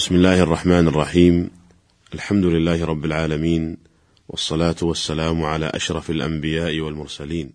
[0.00, 1.50] بسم الله الرحمن الرحيم.
[2.14, 3.76] الحمد لله رب العالمين
[4.28, 7.52] والصلاة والسلام على أشرف الأنبياء والمرسلين.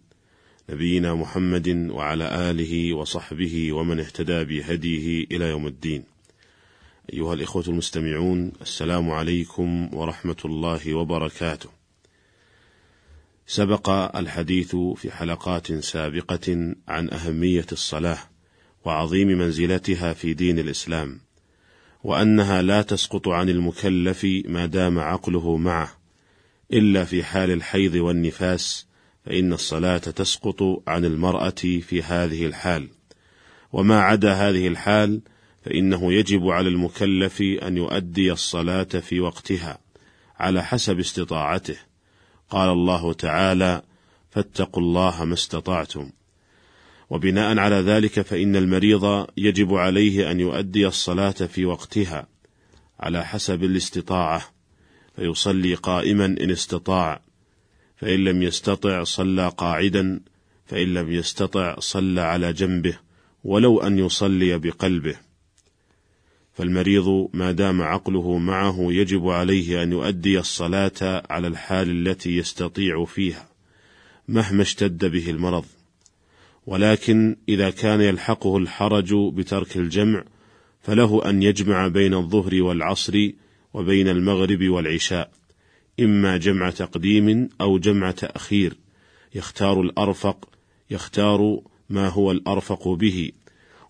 [0.69, 6.03] نبينا محمد وعلى آله وصحبه ومن اهتدى بهديه إلى يوم الدين.
[7.13, 11.69] أيها الإخوة المستمعون السلام عليكم ورحمة الله وبركاته.
[13.47, 18.19] سبق الحديث في حلقات سابقة عن أهمية الصلاة
[18.85, 21.24] وعظيم منزلتها في دين الإسلام.
[22.05, 25.97] وأنها لا تسقط عن المكلف ما دام عقله معه.
[26.73, 28.87] إلا في حال الحيض والنفاس
[29.25, 31.49] فإن الصلاة تسقط عن المرأة
[31.81, 32.89] في هذه الحال.
[33.73, 35.21] وما عدا هذه الحال
[35.63, 39.77] فإنه يجب على المكلف أن يؤدي الصلاة في وقتها
[40.39, 41.77] على حسب استطاعته.
[42.49, 43.81] قال الله تعالى
[44.31, 46.11] فاتقوا الله ما استطعتم.
[47.09, 52.27] وبناء على ذلك فإن المريض يجب عليه أن يؤدي الصلاة في وقتها
[52.99, 54.41] على حسب الاستطاعة
[55.15, 57.21] فيصلي قائما إن استطاع
[57.97, 60.21] فإن لم يستطع صلى قاعدا
[60.65, 62.97] فإن لم يستطع صلى على جنبه
[63.43, 65.15] ولو أن يصلي بقلبه.
[66.53, 73.49] فالمريض ما دام عقله معه يجب عليه أن يؤدي الصلاة على الحال التي يستطيع فيها
[74.27, 75.65] مهما اشتد به المرض.
[76.67, 80.23] ولكن إذا كان يلحقه الحرج بترك الجمع
[80.81, 83.29] فله أن يجمع بين الظهر والعصر
[83.73, 85.31] وبين المغرب والعشاء
[85.99, 88.77] إما جمع تقديم أو جمع تأخير
[89.35, 90.49] يختار الأرفق
[90.91, 93.31] يختار ما هو الأرفق به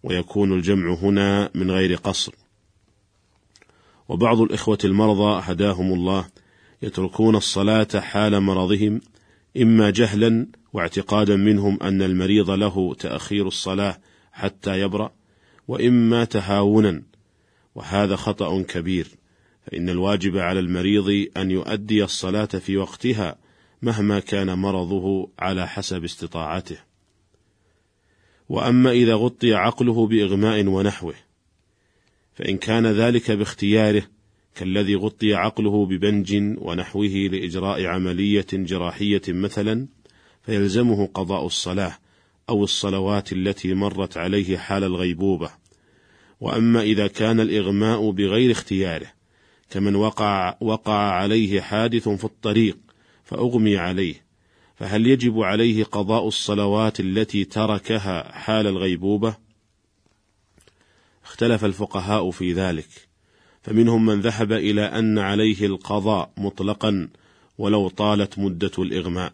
[0.04, 2.36] ويكون الجمع هنا من غير قصر.
[4.10, 6.26] وبعض الإخوة المرضى هداهم الله
[6.82, 9.02] يتركون الصلاة حال مرضهم
[9.62, 13.98] إما جهلا واعتقادا منهم أن المريض له تأخير الصلاة
[14.32, 15.12] حتى يبرأ
[15.68, 17.04] وإما تهاونا
[17.76, 19.08] وهذا خطأ كبير
[19.66, 23.36] فإن الواجب على المريض أن يؤدي الصلاة في وقتها
[23.82, 26.78] مهما كان مرضه على حسب استطاعته.
[28.50, 31.16] وأما إذا غطي عقله بإغماء ونحوه
[32.34, 34.04] فإن كان ذلك باختياره
[34.56, 39.88] كالذي غطي عقله ببنج ونحوه لإجراء عملية جراحية مثلا
[40.44, 41.98] فيلزمه قضاء الصلاة
[42.50, 45.50] أو الصلوات التي مرت عليه حال الغيبوبة.
[46.42, 49.08] وأما إذا كان الإغماء بغير اختياره
[49.70, 52.78] كمن وقع وقع عليه حادث في الطريق
[53.24, 54.26] فأغمي عليه.
[54.76, 59.36] فهل يجب عليه قضاء الصلوات التي تركها حال الغيبوبة؟
[61.26, 63.05] اختلف الفقهاء في ذلك.
[63.66, 67.08] فمنهم من ذهب إلى أن عليه القضاء مطلقا
[67.58, 69.34] ولو طالت مدة الإغماء.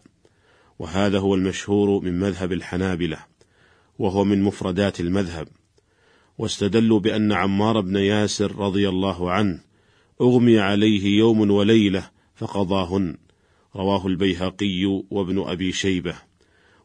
[0.78, 3.18] وهذا هو المشهور من مذهب الحنابلة
[3.98, 5.48] وهو من مفردات المذهب.
[6.38, 9.60] واستدلوا بأن عمار بن ياسر رضي الله عنه
[10.20, 13.16] أغمي عليه يوم وليلة فقضاهن.
[13.76, 16.14] رواه البيهقي وابن أبي شيبة.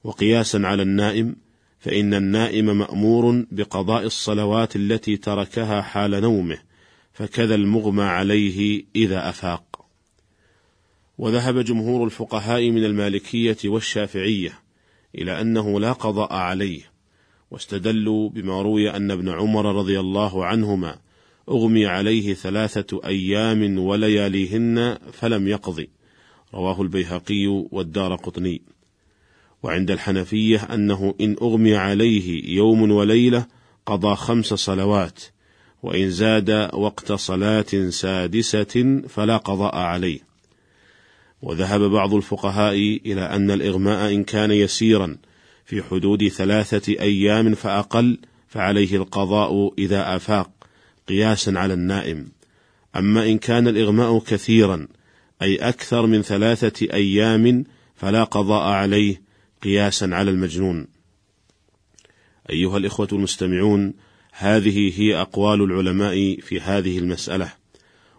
[0.03, 1.35] وقياسا على النائم
[1.79, 6.66] فإن النائم مأمور بقضاء الصلوات التي تركها حال نومه.
[7.17, 9.85] فكذا المغمى عليه إذا أفاق.
[11.17, 14.59] وذهب جمهور الفقهاء من المالكية والشافعية
[15.15, 16.81] إلى أنه لا قضاء عليه
[17.51, 20.99] واستدلوا بما روي أن ابن عمر رضي الله عنهما
[21.49, 25.89] أغمي عليه ثلاثة أيام ولياليهن فلم يقضي.
[26.53, 28.61] رواه البيهقي والدار قطني.
[29.63, 33.45] وعند الحنفية أنه إن أغمي عليه يوم وليلة
[33.85, 35.23] قضى خمس صلوات
[35.87, 40.19] وإن زاد وقت صلاة سادسة فلا قضاء عليه.
[41.41, 42.75] وذهب بعض الفقهاء
[43.05, 45.17] إلى أن الإغماء إن كان يسيرا
[45.65, 50.49] في حدود ثلاثة أيام فأقل فعليه القضاء إذا أفاق
[51.07, 52.31] قياسا على النائم.
[52.95, 54.87] أما إن كان الإغماء كثيرا
[55.41, 57.63] أي أكثر من ثلاثة أيام
[57.95, 59.21] فلا قضاء عليه
[59.63, 60.87] قياسا على المجنون.
[62.49, 63.93] أيها الإخوة المستمعون
[64.39, 67.53] هذه هي أقوال العلماء في هذه المسألة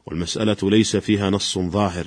[0.06, 2.06] والمسألة ليس فيها نص ظاهر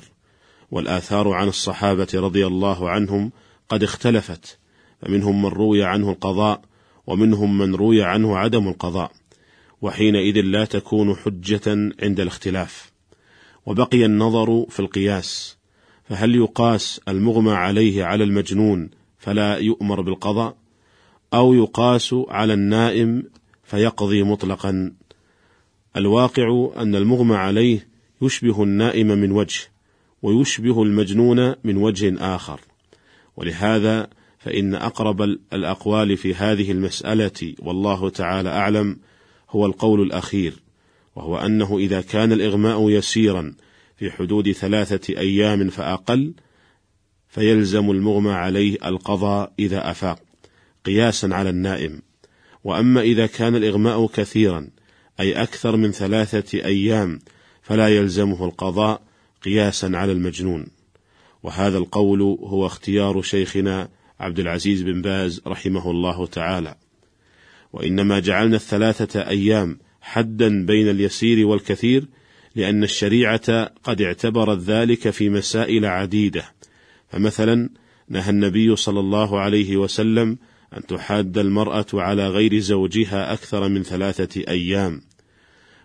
[0.70, 3.32] والآثار عن الصحابة رضي الله عنهم
[3.68, 4.58] قد اختلفت
[5.02, 6.62] فمنهم من روي عنه القضاء
[7.06, 9.12] ومنهم من روي عنه عدم القضاء
[9.82, 12.92] وحينئذ لا تكون حجة عند الاختلاف.
[13.66, 15.58] وبقي النظر في القياس
[16.04, 20.56] فهل يقاس المغمى عليه على المجنون فلا يؤمر بالقضاء
[21.34, 23.22] أو يقاس على النائم
[23.72, 24.92] فيقضي مطلقا.
[25.96, 27.88] الواقع أن المغمى عليه
[28.22, 29.60] يشبه النائم من وجه
[30.22, 32.60] ويشبه المجنون من وجه آخر.
[33.36, 34.08] ولهذا
[34.38, 35.22] فإن أقرب
[35.52, 38.98] الأقوال في هذه المسألة والله تعالى أعلم
[39.50, 40.62] هو القول الأخير
[41.16, 43.54] وهو أنه إذا كان الإغماء يسيرا
[43.96, 46.34] في حدود ثلاثة أيام فأقل
[47.28, 50.18] فيلزم المغمى عليه القضاء إذا أفاق
[50.84, 52.11] قياسا على النائم.
[52.64, 54.68] وأما إذا كان الإغماء كثيرا
[55.20, 57.18] أي أكثر من ثلاثة أيام
[57.62, 59.02] فلا يلزمه القضاء
[59.42, 60.66] قياسا على المجنون.
[61.42, 63.88] وهذا القول هو اختيار شيخنا
[64.20, 66.74] عبد العزيز بن باز رحمه الله تعالى.
[67.72, 72.08] وإنما جعلنا الثلاثة أيام حدا بين اليسير والكثير
[72.54, 76.44] لأن الشريعة قد اعتبرت ذلك في مسائل عديدة.
[77.08, 77.70] فمثلا
[78.08, 80.38] نهى النبي صلى الله عليه وسلم
[80.76, 85.02] أن تحاد المرأة على غير زوجها أكثر من ثلاثة أيام.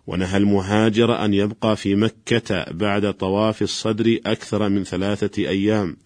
[0.08, 5.98] ونهى المهاجر أن يبقى في مكة بعد طواف الصدر أكثر من ثلاثة أيام.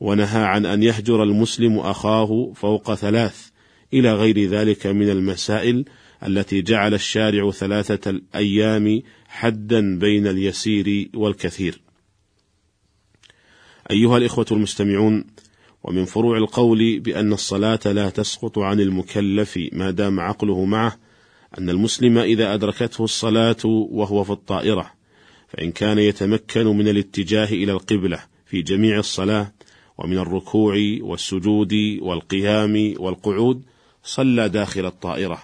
[0.00, 3.48] ونهى عن أن يهجر المسلم أخاه فوق ثلاث.
[3.92, 5.84] إلى غير ذلك من المسائل
[6.26, 11.80] التي جعل الشارع ثلاثة الأيام حدا بين اليسير والكثير.
[13.90, 15.24] أيها الإخوة المستمعون،
[15.84, 20.98] ومن فروع القول بأن الصلاة لا تسقط عن المكلف ما دام عقله معه،
[21.58, 24.92] أن المسلم إذا أدركته الصلاة وهو في الطائرة،
[25.48, 29.52] فإن كان يتمكن من الاتجاه إلى القبلة في جميع الصلاة،
[29.98, 33.62] ومن الركوع والسجود والقيام والقعود،
[34.02, 35.42] صلى داخل الطائرة،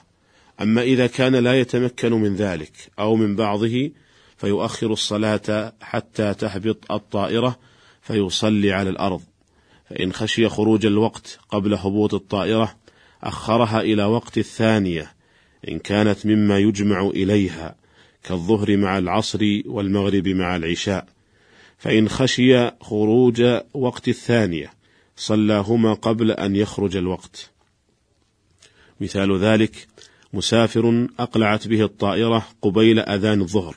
[0.60, 3.90] أما إذا كان لا يتمكن من ذلك أو من بعضه
[4.36, 7.58] فيؤخر الصلاة حتى تهبط الطائرة
[8.02, 9.20] فيصلي على الأرض.
[9.90, 12.76] فإن خشي خروج الوقت قبل هبوط الطائرة
[13.22, 15.14] أخرها إلى وقت الثانية
[15.68, 17.76] إن كانت مما يجمع إليها
[18.22, 21.06] كالظهر مع العصر والمغرب مع العشاء.
[21.78, 23.42] فإن خشي خروج
[23.74, 24.72] وقت الثانية
[25.16, 27.50] صلاهما قبل أن يخرج الوقت.
[29.00, 29.88] مثال ذلك
[30.32, 33.76] مسافر أقلعت به الطائرة قبيل أذان الظهر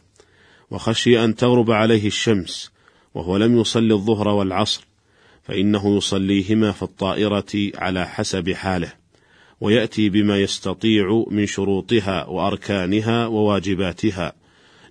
[0.71, 2.71] وخشي أن تغرب عليه الشمس
[3.13, 4.87] وهو لم يصلي الظهر والعصر.
[5.47, 8.93] فإنه يصليهما في الطائرة على حسب حاله
[9.61, 14.33] ويأتي بما يستطيع من شروطها وأركانها وواجباتها.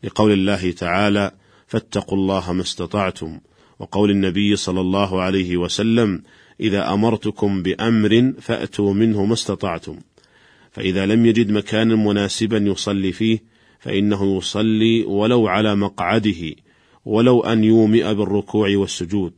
[0.04, 1.30] لقول الله تعالى
[1.66, 3.40] فاتقوا الله ما استطعتم.
[3.78, 6.22] وقول النبي صلى الله عليه وسلم
[6.60, 9.98] إذا أمرتكم بأمر فأتوا منه ما استطعتم.
[10.72, 13.42] فإذا لم يجد مكانا مناسبا يصلي فيه
[13.80, 16.54] فإنه يصلي ولو على مقعده
[17.04, 19.32] ولو أن يومئ بالركوع والسجود.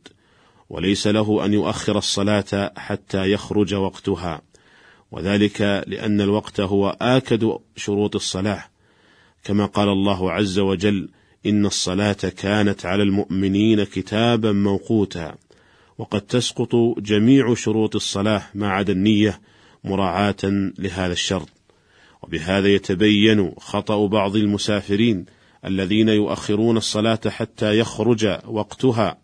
[0.69, 4.41] وليس له أن يؤخر الصلاة حتى يخرج وقتها.
[5.11, 8.63] وذلك لأن الوقت هو آكد شروط الصلاة.
[9.43, 11.09] كما قال الله عز وجل
[11.45, 15.35] إن الصلاة كانت على المؤمنين كتابا موقوتا.
[15.97, 19.41] وقد تسقط جميع شروط الصلاة ما عدا النية
[19.83, 21.49] مراعاة لهذا الشرط.
[22.23, 25.25] وبهذا يتبين خطأ بعض المسافرين
[25.65, 29.17] الذين يؤخرون الصلاة حتى يخرج وقتها.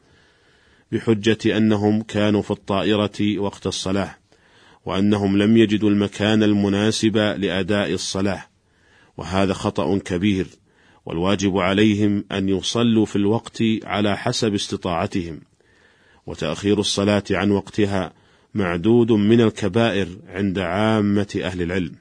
[0.96, 4.16] بحجة أنهم كانوا في الطائرة وقت الصلاة
[4.86, 8.46] وأنهم لم يجدوا المكان المناسب لأداء الصلاة
[9.18, 10.48] وهذا خطأ كبير
[11.06, 15.42] والواجب عليهم أن يصلوا في الوقت على حسب استطاعتهم
[16.26, 18.14] وتأخير الصلاة عن وقتها
[18.54, 21.96] معدود من الكبائر عند عامة أهل العلم.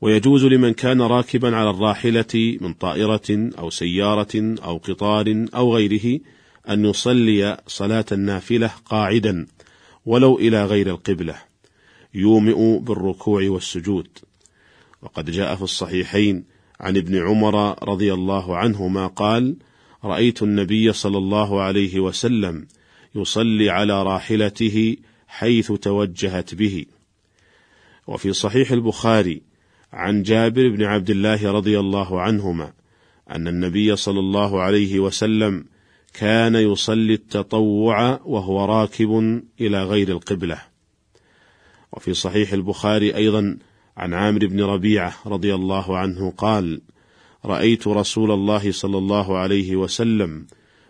[0.00, 6.20] ويجوز لمن كان راكبا على الراحلة من طائرة أو سيارة أو قطار أو غيره
[6.68, 9.46] أن يصلي صلاة النافلة قاعدا
[10.06, 11.36] ولو إلى غير القبلة
[12.14, 14.08] يومئ بالركوع والسجود.
[15.02, 16.44] وقد جاء في الصحيحين
[16.80, 19.56] عن ابن عمر رضي الله عنهما قال
[20.04, 22.66] رأيت النبي صلى الله عليه وسلم
[23.14, 24.96] يصلي على راحلته
[25.28, 26.86] حيث توجهت به.
[28.06, 29.42] وفي صحيح البخاري
[29.92, 32.72] عن جابر بن عبد الله رضي الله عنهما
[33.30, 35.64] أن النبي صلى الله عليه وسلم
[36.14, 40.58] كان يصلي التطوع وهو راكب إلى غير القبلة.
[41.92, 43.58] وفي صحيح البخاري أيضا
[43.96, 46.80] عن عامر بن ربيعة رضي الله عنه قال
[47.44, 50.46] رأيت رسول الله صلى الله عليه وسلم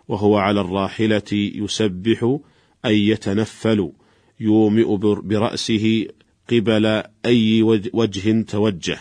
[0.07, 2.37] وهو على الراحلة يسبح
[2.85, 3.91] أي يتنفل
[4.39, 6.07] يومئ برأسه
[6.49, 7.63] قبل أي
[7.93, 8.99] وجه توجه.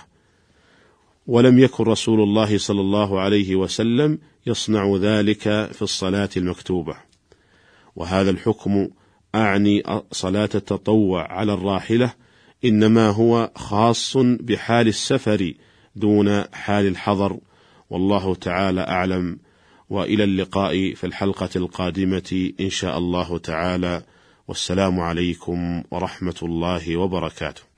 [1.27, 5.43] ولم يكن رسول الله صلى الله عليه وسلم يصنع ذلك
[5.73, 6.97] في الصلاة المكتوبة.
[7.97, 8.89] وهذا الحكم
[9.35, 9.83] أعني
[10.13, 12.15] صلاة التطوع على الراحلة
[12.65, 15.53] إنما هو خاص بحال السفر
[15.97, 17.39] دون حال الحضر.
[17.91, 19.39] والله تعالى أعلم.
[19.91, 24.03] وإلى اللقاء في الحلقة القادمة إن شاء الله تعالى.
[24.49, 27.70] والسلام عليكم ورحمة الله وبركاته.